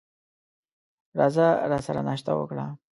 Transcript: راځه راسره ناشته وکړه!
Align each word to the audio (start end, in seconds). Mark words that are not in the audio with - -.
راځه 1.19 1.47
راسره 1.71 2.01
ناشته 2.09 2.31
وکړه! 2.35 2.65